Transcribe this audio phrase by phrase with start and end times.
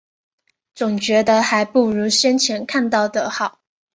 [0.73, 3.59] 总觉得还不如先前看到的好